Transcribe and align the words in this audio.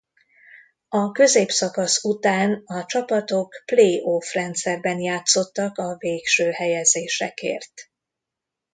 A 0.89 1.11
középszakasz 1.11 2.03
után 2.03 2.61
a 2.65 2.85
csapatok 2.85 3.61
play-off 3.65 4.33
rendszerben 4.33 4.99
játszottak 4.99 5.77
a 5.77 5.95
végső 5.97 6.51
helyezésekért. 6.51 7.73